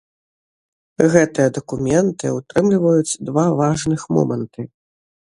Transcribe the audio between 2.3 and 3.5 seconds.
ўтрымліваюць два